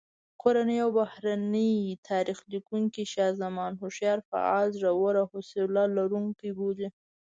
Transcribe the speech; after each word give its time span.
کورني 0.41 0.77
او 0.83 0.89
بهرني 0.97 1.71
تاریخ 2.09 2.39
لیکونکي 2.53 3.03
شاه 3.13 3.31
زمان 3.43 3.71
هوښیار، 3.81 4.19
فعال، 4.29 4.67
زړور 4.79 5.13
او 5.21 5.25
حوصله 5.31 5.83
لرونکی 5.97 6.49
بولي. 6.57 6.87